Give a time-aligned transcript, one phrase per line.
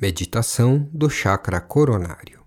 [0.00, 2.46] Meditação do chakra coronário.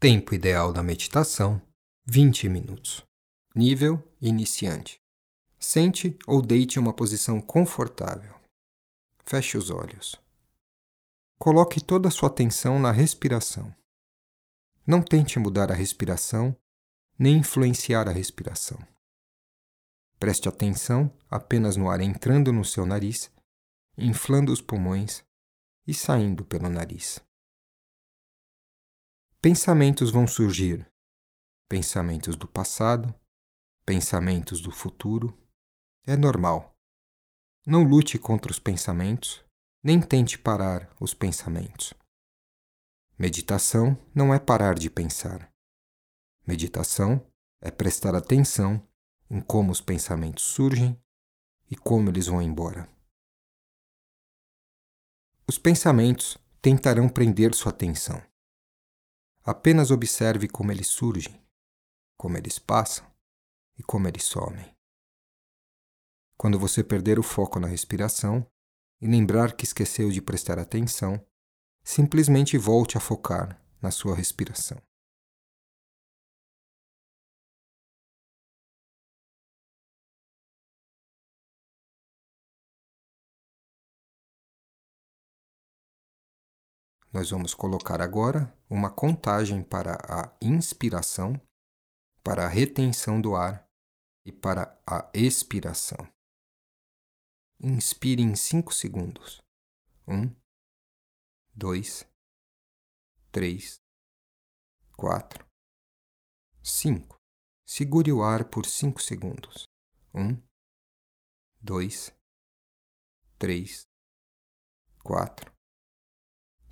[0.00, 1.62] Tempo ideal da meditação:
[2.06, 3.04] 20 minutos.
[3.54, 5.00] Nível iniciante.
[5.60, 8.34] Sente ou deite uma posição confortável.
[9.24, 10.20] Feche os olhos.
[11.38, 13.72] Coloque toda a sua atenção na respiração.
[14.84, 16.56] Não tente mudar a respiração
[17.16, 18.84] nem influenciar a respiração.
[20.18, 23.30] Preste atenção apenas no ar entrando no seu nariz,
[23.96, 25.22] inflando os pulmões
[25.86, 27.20] e saindo pelo nariz.
[29.40, 30.86] Pensamentos vão surgir.
[31.68, 33.14] Pensamentos do passado,
[33.86, 35.36] pensamentos do futuro.
[36.06, 36.76] É normal.
[37.66, 39.44] Não lute contra os pensamentos,
[39.82, 41.94] nem tente parar os pensamentos.
[43.18, 45.52] Meditação não é parar de pensar.
[46.46, 47.24] Meditação
[47.60, 48.86] é prestar atenção
[49.30, 51.00] em como os pensamentos surgem
[51.70, 52.88] e como eles vão embora.
[55.50, 58.22] Os pensamentos tentarão prender sua atenção.
[59.42, 61.44] Apenas observe como eles surgem,
[62.16, 63.04] como eles passam
[63.76, 64.72] e como eles somem.
[66.36, 68.48] Quando você perder o foco na respiração
[69.00, 71.20] e lembrar que esqueceu de prestar atenção,
[71.82, 74.80] simplesmente volte a focar na sua respiração.
[87.12, 91.40] Nós vamos colocar agora uma contagem para a inspiração,
[92.22, 93.68] para a retenção do ar
[94.24, 95.98] e para a expiração.
[97.60, 99.42] Inspire em 5 segundos.
[100.06, 100.32] 1,
[101.52, 102.06] 2,
[103.32, 103.80] 3,
[104.96, 105.46] 4,
[106.62, 107.16] 5.
[107.66, 109.64] Segure o ar por 5 segundos.
[110.14, 110.40] 1,
[111.60, 112.14] 2,
[113.36, 113.82] 3,
[115.02, 115.59] 4,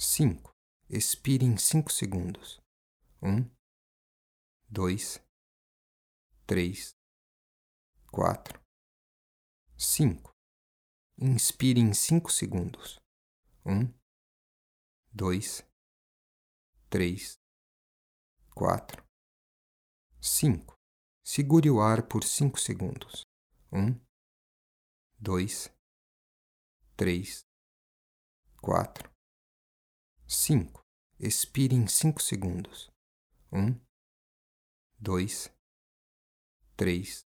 [0.01, 0.53] 5.
[0.89, 2.61] Expire em 5 segundos.
[3.21, 3.51] 1,
[4.71, 5.21] 2,
[6.47, 6.93] 3,
[8.13, 8.61] 4,
[9.77, 10.31] 5.
[11.21, 13.01] Inspire em 5 segundos.
[13.67, 13.93] 1,
[15.13, 15.67] 2,
[16.89, 17.35] 3,
[18.55, 19.05] 4,
[20.21, 20.75] 5.
[21.25, 23.23] Segure o ar por 5 segundos.
[23.73, 24.01] 1,
[25.19, 25.75] 2,
[26.97, 27.41] 3,
[28.63, 29.08] 4,
[30.31, 30.83] 5.
[31.19, 32.91] Expire em 5 segundos.
[33.51, 33.81] 1,
[35.01, 35.51] 2,
[36.77, 37.27] 3,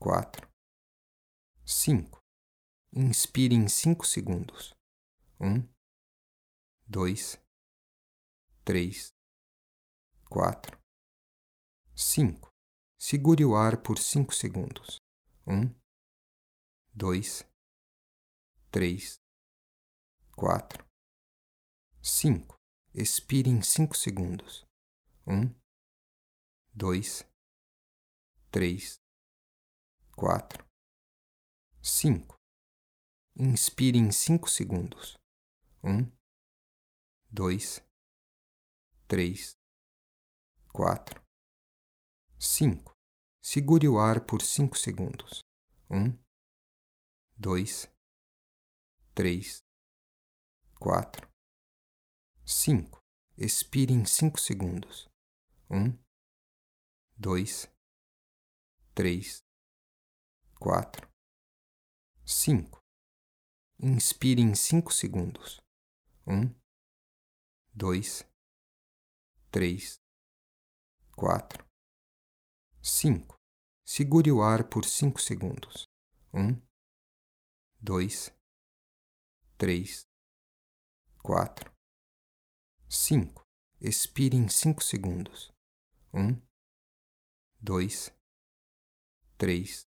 [0.00, 0.48] 4,
[1.64, 2.18] 5.
[2.92, 4.74] Inspire em 5 segundos.
[5.38, 5.62] 1,
[6.88, 7.38] 2,
[8.64, 9.14] 3,
[10.28, 10.78] 4,
[11.94, 12.48] 5.
[12.98, 14.96] Segure o ar por 5 segundos.
[15.46, 15.72] 1,
[16.92, 17.44] 2,
[18.72, 19.20] 3,
[20.34, 20.85] 4,
[22.08, 22.54] 5.
[22.94, 24.64] Expire em 5 segundos.
[25.26, 25.52] 1,
[26.72, 27.28] 2,
[28.52, 28.94] 3,
[30.14, 30.64] 4,
[31.82, 32.36] 5.
[33.34, 35.16] Inspire em 5 segundos.
[35.82, 36.08] 1,
[37.28, 37.84] 2,
[39.08, 39.56] 3,
[40.72, 41.20] 4,
[42.38, 42.92] 5.
[43.42, 45.40] Segure o ar por 5 segundos.
[45.90, 46.16] 1,
[47.36, 47.90] 2,
[49.12, 49.58] 3,
[50.78, 51.35] 4,
[52.48, 53.00] 5.
[53.36, 55.08] Expire em 5 segundos.
[55.68, 55.98] 1,
[57.16, 57.68] 2,
[58.94, 59.44] 3,
[60.60, 61.08] 4,
[62.24, 62.78] 5.
[63.80, 65.60] Inspire em 5 segundos.
[66.24, 66.54] 1,
[67.74, 68.24] 2,
[69.50, 69.96] 3,
[71.16, 71.66] 4,
[72.80, 73.34] 5.
[73.84, 75.88] Segure o ar por 5 segundos.
[76.32, 76.62] 1,
[77.80, 78.32] 2,
[79.58, 80.06] 3,
[81.24, 81.75] 4,
[82.88, 83.42] 5.
[83.80, 85.52] Expire em 5 segundos.
[86.14, 86.40] 1,
[87.60, 88.14] 2,
[89.36, 89.86] 3,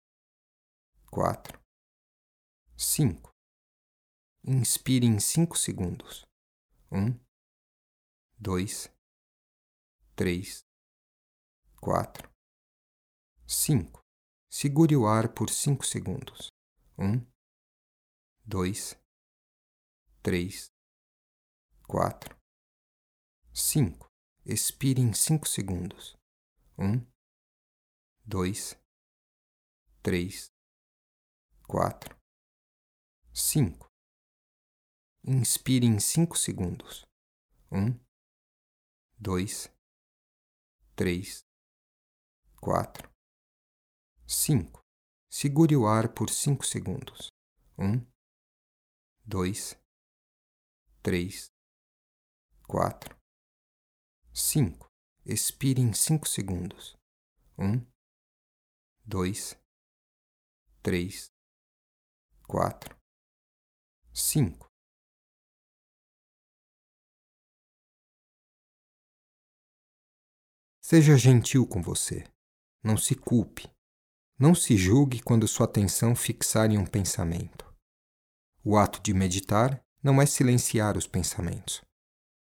[1.10, 1.60] 4,
[2.77, 3.31] 5.
[4.44, 6.25] Inspire em 5 segundos.
[6.93, 7.19] 1,
[8.39, 8.89] 2,
[10.15, 10.65] 3,
[11.80, 12.30] 4,
[13.47, 14.01] 5.
[14.48, 16.48] Segure o ar por 5 segundos.
[16.97, 17.27] 1,
[18.45, 18.97] 2,
[20.22, 20.69] 3,
[21.89, 22.34] 4,
[23.54, 24.09] 5.
[24.45, 26.16] Expire em 5 segundos.
[26.77, 27.06] 1,
[28.27, 28.77] 2,
[30.03, 30.48] 3,
[31.68, 32.16] 4,
[33.33, 33.86] 5.
[35.24, 37.04] Inspire em 5 segundos.
[37.71, 37.97] 1,
[39.18, 39.71] 2,
[40.97, 41.45] 3,
[42.60, 43.09] 4,
[44.27, 44.80] 5.
[45.30, 47.28] Segure o ar por 5 segundos.
[47.78, 48.04] 1,
[49.24, 49.77] 2,
[51.04, 51.53] três,
[52.66, 53.16] quatro,
[54.34, 54.91] cinco.
[55.25, 56.97] Expire em cinco segundos.
[57.57, 57.81] Um,
[59.04, 59.57] dois,
[60.83, 61.33] três,
[62.47, 62.97] quatro,
[64.13, 64.66] cinco.
[70.83, 72.25] Seja gentil com você.
[72.83, 73.71] Não se culpe.
[74.39, 77.72] Não se julgue quando sua atenção fixar em um pensamento.
[78.63, 81.83] O ato de meditar não é silenciar os pensamentos,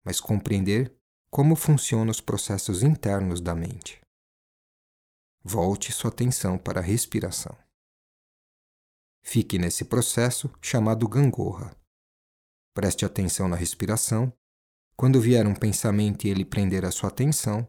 [0.04, 0.94] mas compreender
[1.34, 4.00] como funcionam os processos internos da mente.
[5.44, 7.58] Volte sua atenção para a respiração.
[9.24, 11.76] Fique nesse processo chamado gangorra.
[12.76, 14.32] Preste atenção na respiração.
[14.96, 17.68] Quando vier um pensamento e ele prender a sua atenção,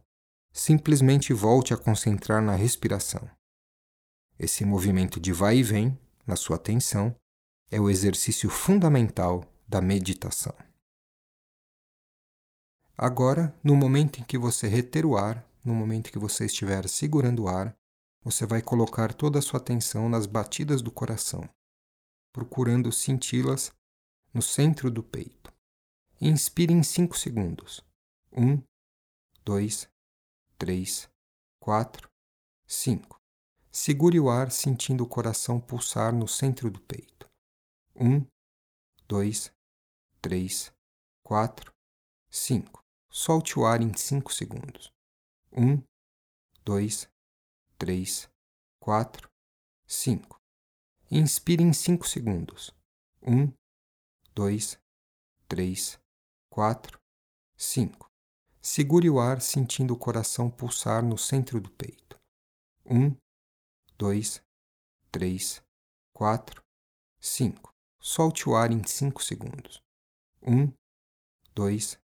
[0.53, 3.31] simplesmente volte a concentrar na respiração.
[4.39, 7.17] Esse movimento de vai e vem, na sua atenção,
[7.71, 10.55] é o exercício fundamental da meditação.
[12.97, 17.45] Agora, no momento em que você reter o ar, no momento que você estiver segurando
[17.45, 17.77] o ar,
[18.23, 21.49] você vai colocar toda a sua atenção nas batidas do coração,
[22.33, 23.73] procurando senti-las
[24.33, 25.53] no centro do peito.
[26.21, 27.83] Inspire em 5 segundos.
[28.33, 28.63] 1,
[29.45, 29.89] 2,
[30.57, 31.09] 3,
[31.61, 32.09] 4,
[32.67, 33.21] 5.
[33.73, 37.29] Segure o ar sentindo o coração pulsar no centro do peito.
[37.97, 38.25] 1,
[39.09, 39.53] 2,
[40.23, 40.73] 3,
[41.25, 41.73] 4,
[42.31, 42.84] 5.
[43.17, 44.93] Solte o ar em 5 segundos.
[45.53, 45.81] 1,
[46.65, 47.09] 2,
[47.79, 48.29] 3,
[48.81, 49.31] 4,
[49.87, 50.41] 5.
[51.13, 52.73] Inspire em 5 segundos.
[53.23, 53.53] 1,
[54.35, 54.81] 2,
[55.47, 56.01] 3,
[56.51, 57.01] 4,
[57.57, 58.11] 5.
[58.61, 62.21] Segure o ar sentindo o coração pulsar no centro do peito.
[62.85, 63.17] 1,
[63.97, 64.43] 2,
[65.13, 65.63] 3,
[66.13, 66.65] 4,
[67.21, 67.73] 5.
[68.01, 69.81] Solte o ar em 5 segundos.
[70.43, 70.73] 1,
[71.55, 72.04] 2, 3,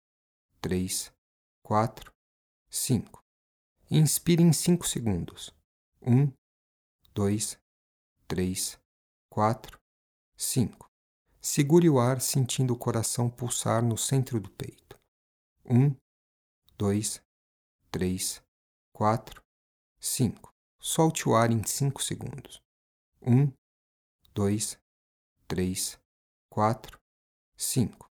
[1.64, 2.12] 4,
[2.70, 3.24] 5.
[3.92, 5.54] Inspire em 5 segundos.
[6.02, 6.32] 1,
[7.14, 7.60] 2,
[8.28, 8.80] 3,
[9.30, 9.80] 4,
[10.36, 10.90] 5.
[11.40, 15.00] Segure o ar sentindo o coração pulsar no centro do peito.
[15.66, 15.96] 1,
[16.78, 17.22] 2,
[17.92, 18.42] 3,
[18.94, 19.44] 4,
[20.00, 20.54] 5.
[20.80, 22.62] Solte o ar em 5 segundos.
[23.22, 23.52] 1,
[24.34, 24.80] 2,
[25.48, 26.00] 3,
[26.50, 27.00] 4,
[27.56, 28.07] 5.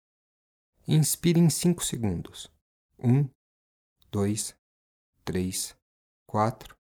[0.86, 2.52] Inspire em 5 segundos.
[2.98, 3.26] 1,
[4.10, 4.54] 2,
[5.24, 5.74] 3,
[6.26, 6.76] 4,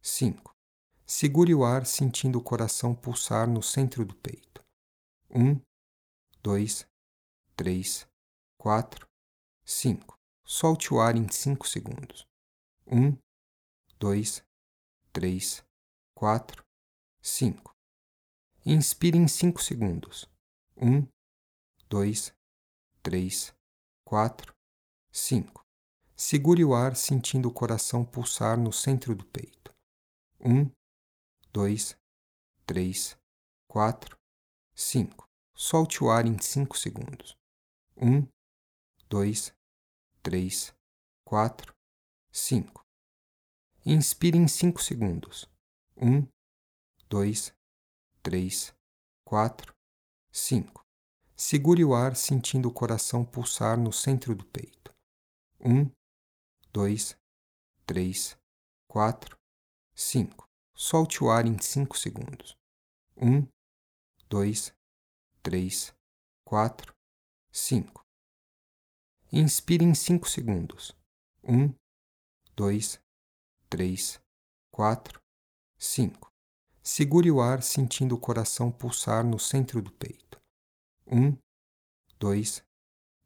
[0.00, 0.56] 5.
[1.04, 4.64] Segure o ar sentindo o coração pulsar no centro do peito.
[5.28, 5.60] 1,
[6.42, 6.86] 2,
[7.54, 8.08] 3,
[8.56, 9.06] 4,
[9.66, 10.18] 5.
[10.46, 12.26] Solte o ar em 5 segundos.
[12.86, 13.18] 1,
[13.98, 14.42] 2,
[15.12, 15.62] 3,
[16.14, 16.64] 4,
[17.20, 17.76] 5.
[18.64, 20.26] Inspire em 5 segundos.
[20.74, 21.06] 1,
[21.90, 22.32] 2,
[23.02, 23.52] 3,
[24.04, 24.54] 4,
[25.10, 25.66] 5.
[26.14, 29.74] Segure o ar sentindo o coração pulsar no centro do peito.
[30.40, 30.70] 1,
[31.52, 31.96] 2,
[32.64, 33.18] 3,
[33.68, 34.16] 4,
[34.74, 35.28] 5.
[35.52, 37.36] Solte o ar em 5 segundos.
[37.96, 38.24] 1,
[39.08, 39.52] 2,
[40.22, 40.72] 3,
[41.24, 41.74] 4,
[42.30, 42.86] 5.
[43.84, 45.50] Inspire em 5 segundos.
[45.96, 46.24] 1,
[47.08, 47.52] 2,
[48.22, 48.72] 3,
[49.24, 49.74] 4,
[50.30, 50.81] 5.
[51.36, 54.94] Segure o ar sentindo o coração pulsar no centro do peito.
[55.60, 55.90] 1,
[56.72, 57.16] 2,
[57.86, 58.36] 3,
[58.88, 59.36] 4,
[59.94, 60.48] 5.
[60.74, 62.56] Solte o ar em 5 segundos.
[63.16, 63.46] 1,
[64.28, 64.74] 2,
[65.42, 65.94] 3,
[66.44, 66.94] 4,
[67.50, 68.02] 5.
[69.32, 70.94] Inspire em 5 segundos.
[71.42, 71.74] 1,
[72.54, 73.00] 2,
[73.70, 74.20] 3,
[74.70, 75.20] 4,
[75.78, 76.30] 5.
[76.82, 80.41] Segure o ar sentindo o coração pulsar no centro do peito.
[81.06, 81.36] 1,
[82.18, 82.64] 2,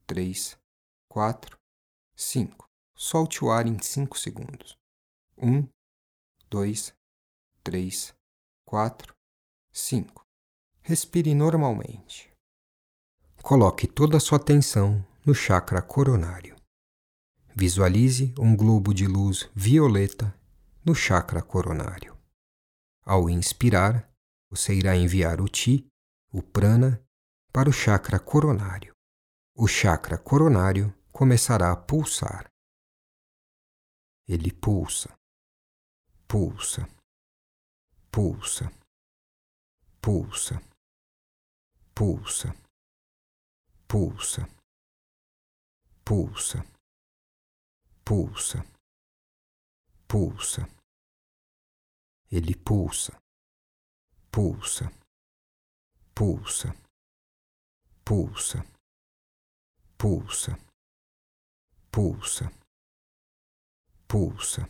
[0.06, 0.58] 3,
[1.08, 1.58] 4,
[2.16, 2.66] 5.
[2.94, 4.78] Solte o ar em 5 segundos.
[5.36, 5.68] 1,
[6.48, 6.94] 2,
[7.62, 8.14] 3,
[8.64, 9.14] 4,
[9.72, 10.22] 5.
[10.82, 12.32] Respire normalmente.
[13.42, 16.56] Coloque toda a sua atenção no chakra coronário.
[17.54, 20.34] Visualize um globo de luz violeta
[20.84, 22.16] no chakra coronário.
[23.04, 24.10] Ao inspirar,
[24.50, 25.86] você irá enviar o Ti,
[26.32, 27.00] o prana,
[27.56, 28.92] para o chakra coronário.
[29.56, 32.50] O chakra coronário começará a pulsar.
[34.28, 35.08] Ele pulsa,
[36.28, 36.82] pulsa,
[38.12, 38.70] pulsa,
[40.02, 40.60] pulsa,
[41.94, 42.54] pulsa,
[43.88, 44.56] pulsa.
[46.04, 46.62] Pulsa,
[48.04, 48.58] pulsa,
[50.06, 50.60] pulsa.
[52.30, 53.18] Ele pulsa,
[54.30, 54.84] pulsa,
[56.14, 56.85] pulsa,
[58.06, 58.64] pulsa,
[59.98, 60.56] pulsa,
[61.90, 62.48] pulsa,
[64.06, 64.62] pulsa,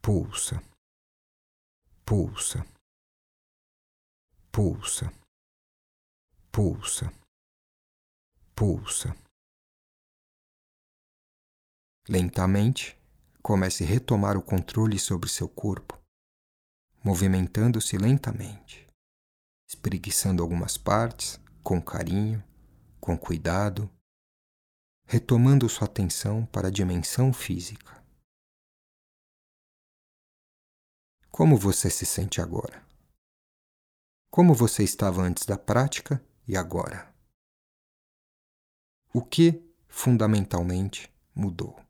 [0.00, 0.62] pulsa,
[2.06, 2.64] pulsa,
[4.50, 5.12] pulsa,
[6.50, 7.12] pulsa,
[8.56, 9.14] pulsa.
[12.08, 12.98] Lentamente,
[13.42, 16.00] comece a retomar o controle sobre seu corpo,
[17.04, 18.86] movimentando-se lentamente,
[19.68, 22.42] espreguiçando algumas partes com carinho,
[23.00, 23.90] com cuidado,
[25.06, 28.00] retomando sua atenção para a dimensão física.
[31.30, 32.86] Como você se sente agora?
[34.30, 37.12] Como você estava antes da prática e agora?
[39.12, 41.89] O que, fundamentalmente, mudou?